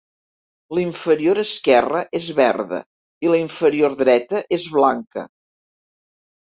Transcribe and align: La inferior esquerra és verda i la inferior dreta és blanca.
La 0.77 0.81
inferior 0.85 1.41
esquerra 1.43 2.01
és 2.21 2.31
verda 2.41 2.81
i 3.29 3.33
la 3.35 3.41
inferior 3.45 3.97
dreta 4.03 4.45
és 4.61 4.69
blanca. 4.81 5.31